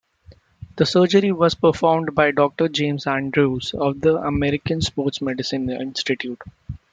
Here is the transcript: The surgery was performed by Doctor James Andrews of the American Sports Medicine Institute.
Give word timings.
The 0.77 0.87
surgery 0.87 1.31
was 1.31 1.53
performed 1.53 2.15
by 2.15 2.31
Doctor 2.31 2.67
James 2.67 3.05
Andrews 3.05 3.75
of 3.77 4.01
the 4.01 4.15
American 4.17 4.81
Sports 4.81 5.21
Medicine 5.21 5.69
Institute. 5.69 6.41